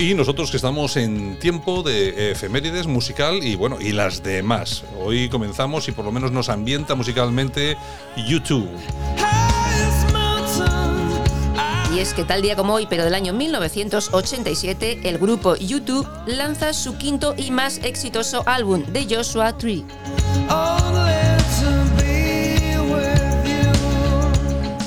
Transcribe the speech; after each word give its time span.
Y 0.00 0.14
nosotros 0.14 0.50
que 0.50 0.56
estamos 0.56 0.96
en 0.96 1.38
tiempo 1.38 1.82
de 1.82 2.30
efemérides 2.30 2.86
musical 2.86 3.44
y 3.44 3.54
bueno, 3.54 3.76
y 3.78 3.92
las 3.92 4.22
demás. 4.22 4.82
Hoy 4.98 5.28
comenzamos 5.28 5.86
y 5.88 5.92
por 5.92 6.06
lo 6.06 6.10
menos 6.10 6.32
nos 6.32 6.48
ambienta 6.48 6.94
musicalmente 6.94 7.76
YouTube. 8.16 8.66
Y 11.94 11.98
es 11.98 12.14
que 12.14 12.24
tal 12.24 12.40
día 12.40 12.56
como 12.56 12.72
hoy, 12.72 12.86
pero 12.88 13.04
del 13.04 13.12
año 13.12 13.34
1987, 13.34 15.00
el 15.04 15.18
grupo 15.18 15.54
YouTube 15.56 16.08
lanza 16.26 16.72
su 16.72 16.96
quinto 16.96 17.34
y 17.36 17.50
más 17.50 17.76
exitoso 17.84 18.42
álbum, 18.46 18.82
The 18.94 19.06
Joshua 19.14 19.58
Tree. 19.58 19.84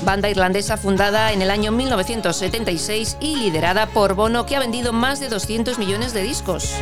Banda 0.04 0.28
irlandesa 0.28 0.76
fundada 0.76 1.32
en 1.32 1.40
el 1.40 1.50
año 1.50 1.72
1976 1.72 3.16
y 3.20 3.36
liderada 3.36 3.86
por 3.86 4.14
Bono, 4.14 4.44
que 4.44 4.54
ha 4.54 4.60
vendido 4.60 4.92
más 4.92 5.18
de 5.18 5.28
200 5.28 5.78
millones 5.78 6.12
de 6.12 6.22
discos. 6.22 6.74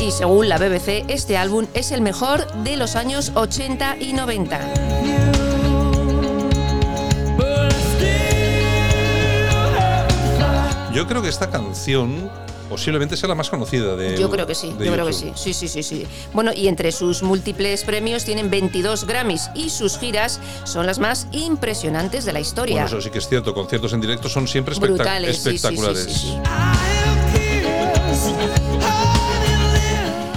Y 0.00 0.10
según 0.10 0.48
la 0.48 0.58
BBC, 0.58 1.04
este 1.08 1.36
álbum 1.36 1.66
es 1.74 1.92
el 1.92 2.00
mejor 2.00 2.50
de 2.62 2.76
los 2.76 2.96
años 2.96 3.32
80 3.34 3.96
y 4.00 4.12
90. 4.14 4.60
Yo 10.92 11.06
creo 11.06 11.22
que 11.22 11.28
esta 11.28 11.50
canción 11.50 12.30
posiblemente 12.68 13.16
sea 13.16 13.28
la 13.28 13.34
más 13.34 13.50
conocida 13.50 13.96
de 13.96 14.16
Yo 14.18 14.30
creo 14.30 14.46
que 14.46 14.54
sí, 14.54 14.74
yo 14.78 14.92
creo 14.92 15.06
que 15.06 15.12
sí, 15.12 15.32
sí, 15.34 15.52
sí, 15.54 15.68
sí, 15.68 15.82
sí. 15.82 16.06
Bueno, 16.32 16.52
y 16.54 16.68
entre 16.68 16.92
sus 16.92 17.22
múltiples 17.22 17.84
premios 17.84 18.24
tienen 18.24 18.50
22 18.50 19.06
Grammys 19.06 19.50
y 19.54 19.70
sus 19.70 19.98
giras 19.98 20.40
son 20.64 20.86
las 20.86 20.98
más 20.98 21.26
impresionantes 21.32 22.24
de 22.24 22.32
la 22.32 22.40
historia. 22.40 22.82
Bueno, 22.82 22.86
eso 22.88 23.00
sí 23.00 23.10
que 23.10 23.18
es 23.18 23.28
cierto, 23.28 23.54
conciertos 23.54 23.92
en 23.92 24.00
directo 24.00 24.28
son 24.28 24.48
siempre 24.48 24.74
espectac- 24.74 24.80
Brutales, 24.94 25.36
espectaculares. 25.46 26.04
sí, 26.04 26.10
sí. 26.12 26.34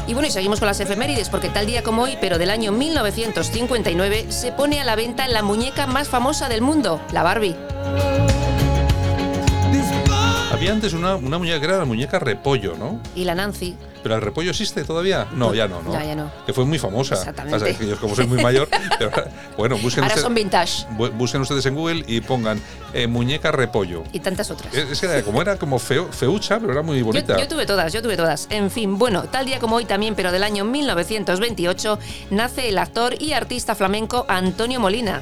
Y 0.08 0.14
bueno, 0.14 0.28
y 0.30 0.32
seguimos 0.32 0.60
con 0.60 0.68
las 0.68 0.80
efemérides, 0.80 1.28
porque 1.30 1.50
tal 1.50 1.66
día 1.66 1.84
como 1.84 2.04
hoy, 2.04 2.18
pero 2.22 2.38
del 2.38 2.50
año 2.50 2.72
1959, 2.72 4.28
se 4.30 4.54
pone 4.54 4.80
a 4.80 4.86
la 4.86 4.96
venta 4.96 5.28
la 5.28 5.44
muñeca 5.44 5.86
más 5.86 6.08
famosa 6.08 6.48
del 6.48 6.62
mundo, 6.62 7.02
la 7.12 7.24
Barbie. 7.24 7.58
Había 10.58 10.72
antes 10.72 10.94
una, 10.94 11.16
una 11.16 11.38
muñeca 11.38 11.60
que 11.60 11.66
era 11.68 11.78
la 11.78 11.86
muñeca 11.86 12.18
repollo, 12.18 12.76
¿no? 12.76 13.00
Y 13.16 13.26
la 13.26 13.36
Nancy. 13.36 13.76
¿Pero 14.02 14.16
el 14.16 14.22
repollo 14.22 14.50
existe 14.52 14.84
todavía? 14.84 15.28
No, 15.36 15.54
ya 15.54 15.68
no, 15.68 15.84
¿no? 15.84 15.92
Ya, 15.94 16.04
ya 16.04 16.16
no. 16.16 16.32
Que 16.48 16.54
fue 16.54 16.66
muy 16.66 16.80
famosa. 16.80 17.14
Exactamente. 17.16 17.58
O 17.58 17.60
sea, 17.60 17.78
que 17.78 17.88
yo 17.88 18.00
como 18.00 18.16
soy 18.16 18.26
muy 18.26 18.42
mayor, 18.42 18.68
pero 19.00 19.12
bueno, 19.56 19.78
busquen, 19.78 20.04
Ahora 20.04 20.16
ustedes- 20.16 20.24
son 20.24 20.34
vintage. 20.34 20.88
bu- 20.98 21.12
busquen 21.12 21.42
ustedes 21.42 21.64
en 21.68 21.76
Google 21.76 22.04
y 22.08 22.22
pongan 22.22 22.60
eh, 22.94 23.06
muñeca 23.06 23.52
repollo. 23.52 24.04
Y 24.14 24.20
tantas 24.20 24.50
otras. 24.50 24.74
Es, 24.74 25.00
que 25.00 25.06
era 25.06 25.22
como 25.22 25.42
era 25.42 25.58
como 25.58 25.78
feo, 25.78 26.12
feucha, 26.12 26.60
pero 26.60 26.72
era 26.74 26.82
muy 26.82 27.00
Yo, 27.00 27.06
bonita. 27.06 27.38
yo 27.38 27.48
tuve 27.48 27.66
todas, 27.68 27.94
yo 27.94 28.02
tuve 28.02 28.18
todas. 28.18 28.48
En 28.50 28.72
fin, 28.72 28.98
bueno, 28.98 29.24
tal 29.26 29.46
día 29.46 29.60
como 29.60 29.76
hoy 29.76 29.86
también, 29.86 30.16
pero 30.16 30.32
del 30.32 30.44
año 30.44 30.66
1928, 30.66 32.00
nace 32.32 32.70
el 32.70 32.80
actor 32.80 33.14
y 33.22 33.34
artista 33.34 33.76
flamenco 33.76 34.26
Antonio 34.28 34.80
Molina. 34.80 35.22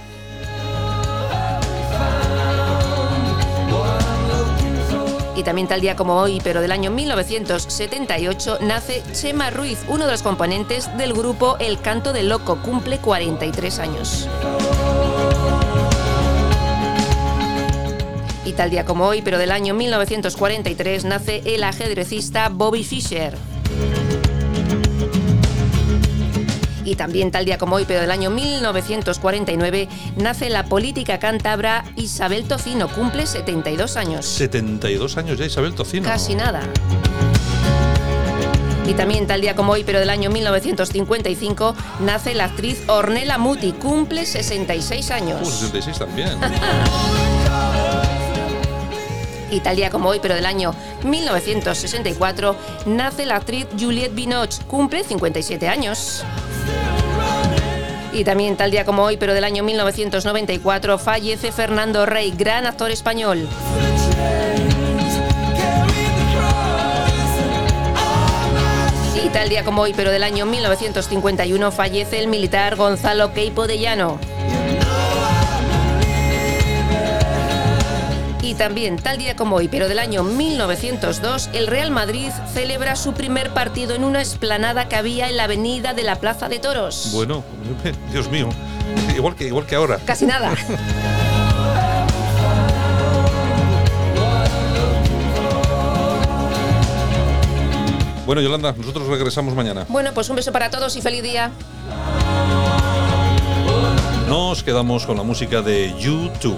Y 5.35 5.43
también 5.43 5.67
tal 5.67 5.81
día 5.81 5.97
como 5.97 6.15
hoy, 6.15 6.39
pero 6.43 6.61
del 6.61 6.71
año 6.71 6.91
1978, 6.91 8.59
nace 8.61 9.03
Chema 9.11 9.49
Ruiz, 9.49 9.79
uno 9.89 10.05
de 10.05 10.11
los 10.11 10.23
componentes 10.23 10.89
del 10.97 11.13
grupo 11.13 11.57
El 11.59 11.79
Canto 11.81 12.13
del 12.13 12.29
Loco, 12.29 12.57
cumple 12.61 12.99
43 12.99 13.79
años. 13.79 14.29
Y 18.45 18.53
tal 18.53 18.69
día 18.69 18.85
como 18.85 19.05
hoy, 19.07 19.21
pero 19.21 19.37
del 19.37 19.51
año 19.51 19.73
1943, 19.73 21.03
nace 21.03 21.41
el 21.45 21.63
ajedrecista 21.63 22.47
Bobby 22.47 22.83
Fischer. 22.83 23.35
Y 26.85 26.95
también 26.95 27.31
tal 27.31 27.45
día 27.45 27.57
como 27.57 27.75
hoy, 27.77 27.85
pero 27.85 27.99
del 27.99 28.11
año 28.11 28.29
1949, 28.29 29.89
nace 30.17 30.49
la 30.49 30.65
política 30.65 31.17
cántabra 31.19 31.83
Isabel 31.95 32.45
Tocino, 32.47 32.87
cumple 32.87 33.25
72 33.25 33.97
años. 33.97 34.25
72 34.25 35.17
años 35.17 35.39
ya 35.39 35.45
Isabel 35.45 35.73
Tocino. 35.73 36.07
Casi 36.07 36.35
nada. 36.35 36.61
Y 38.87 38.93
también 38.93 39.25
tal 39.25 39.41
día 39.41 39.55
como 39.55 39.71
hoy, 39.73 39.83
pero 39.83 39.97
del 39.99 40.11
año 40.11 40.29
1955, 40.29 41.75
nace 42.01 42.35
la 42.35 42.45
actriz 42.45 42.83
Ornella 42.87 43.39
Muti, 43.39 43.71
cumple 43.71 44.27
66 44.27 45.09
Uh, 45.09 45.13
años. 45.13 45.39
66 45.49 45.97
también. 45.97 46.29
Y 49.49 49.59
tal 49.61 49.75
día 49.75 49.89
como 49.89 50.09
hoy, 50.09 50.19
pero 50.21 50.35
del 50.35 50.45
año 50.45 50.75
1964, 51.03 52.55
nace 52.85 53.25
la 53.25 53.37
actriz 53.37 53.65
Juliette 53.79 54.13
Binoche, 54.13 54.61
cumple 54.67 55.03
57 55.03 55.67
años. 55.67 56.23
Y 58.15 58.23
también 58.23 58.55
tal 58.55 58.71
día 58.71 58.85
como 58.85 59.03
hoy, 59.03 59.17
pero 59.17 59.33
del 59.33 59.43
año 59.43 59.61
1994, 59.61 60.97
fallece 60.97 61.51
Fernando 61.51 62.05
Rey, 62.05 62.31
gran 62.31 62.65
actor 62.65 62.89
español. 62.89 63.45
Y 69.21 69.27
tal 69.27 69.49
día 69.49 69.65
como 69.65 69.81
hoy, 69.81 69.93
pero 69.93 70.11
del 70.11 70.23
año 70.23 70.45
1951, 70.45 71.71
fallece 71.73 72.19
el 72.19 72.27
militar 72.27 72.77
Gonzalo 72.77 73.33
Queipo 73.33 73.67
de 73.67 73.79
Llano. 73.79 74.17
Y 78.45 78.53
también, 78.53 78.97
tal 78.97 79.17
día 79.17 79.35
como 79.35 79.55
hoy, 79.55 79.67
pero 79.67 79.87
del 79.87 79.97
año 79.97 80.21
1902, 80.21 81.49
el 81.53 81.65
Real 81.65 81.89
Madrid 81.89 82.29
celebra 82.53 82.95
su 82.95 83.13
primer 83.13 83.49
partido 83.49 83.95
en 83.95 84.03
una 84.03 84.21
esplanada 84.21 84.87
que 84.87 84.95
había 84.95 85.27
en 85.29 85.37
la 85.37 85.45
avenida 85.45 85.95
de 85.95 86.03
la 86.03 86.17
Plaza 86.17 86.47
de 86.47 86.59
Toros. 86.59 87.09
Bueno, 87.11 87.43
Dios 88.11 88.29
mío. 88.29 88.49
Igual 89.15 89.35
que, 89.35 89.47
igual 89.47 89.65
que 89.65 89.73
ahora. 89.73 89.97
Casi 90.05 90.27
nada. 90.27 90.53
Bueno, 98.25 98.41
Yolanda, 98.41 98.73
nosotros 98.75 99.07
regresamos 99.07 99.53
mañana. 99.53 99.85
Bueno, 99.87 100.09
pues 100.11 100.27
un 100.31 100.35
beso 100.35 100.51
para 100.51 100.71
todos 100.71 100.95
y 100.95 101.01
feliz 101.03 101.21
día. 101.21 101.51
Nos 104.27 104.63
quedamos 104.63 105.05
con 105.05 105.17
la 105.17 105.21
música 105.21 105.61
de 105.61 105.93
YouTube. 105.99 106.57